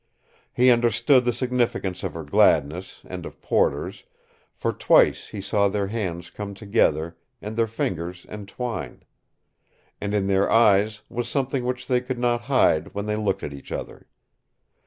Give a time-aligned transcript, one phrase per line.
[0.51, 4.05] He understood the significance of her gladness, and of Porter's,
[4.55, 9.03] for twice he saw their hands come together, and their fingers entwine.
[10.01, 13.53] And in their eyes was something which they could not hide when they looked at
[13.53, 14.07] each other.